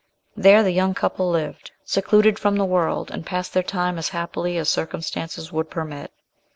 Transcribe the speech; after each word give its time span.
There 0.35 0.63
the 0.63 0.71
young 0.71 0.95
couple 0.95 1.29
lived 1.29 1.69
secluded 1.85 2.39
from 2.39 2.55
the 2.55 2.65
world, 2.65 3.11
and 3.11 3.23
passed 3.23 3.53
their 3.53 3.61
time 3.61 3.99
as 3.99 4.09
happily 4.09 4.57
as 4.57 4.67
circumstances 4.67 5.51
would 5.53 5.69
permit. 5.69 6.11